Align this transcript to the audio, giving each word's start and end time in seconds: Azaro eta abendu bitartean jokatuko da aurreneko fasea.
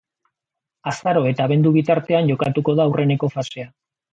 Azaro 0.91 1.21
eta 1.33 1.45
abendu 1.49 1.73
bitartean 1.77 2.33
jokatuko 2.33 2.77
da 2.81 2.89
aurreneko 2.91 3.35
fasea. 3.37 3.71